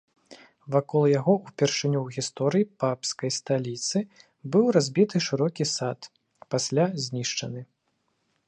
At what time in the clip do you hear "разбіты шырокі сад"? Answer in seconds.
4.79-5.99